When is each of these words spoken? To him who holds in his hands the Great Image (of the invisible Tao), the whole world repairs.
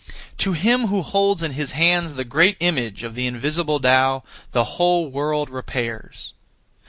To 0.39 0.53
him 0.53 0.87
who 0.87 1.03
holds 1.03 1.43
in 1.43 1.51
his 1.51 1.73
hands 1.73 2.15
the 2.15 2.23
Great 2.23 2.57
Image 2.59 3.03
(of 3.03 3.13
the 3.13 3.27
invisible 3.27 3.79
Tao), 3.79 4.23
the 4.51 4.63
whole 4.63 5.09
world 5.09 5.47
repairs. 5.51 6.33